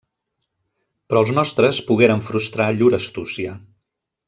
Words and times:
Però 1.11 1.21
els 1.25 1.33
nostres 1.39 1.83
pogueren 1.91 2.25
frustrar 2.31 2.69
llur 2.79 2.91
astúcia. 3.01 3.55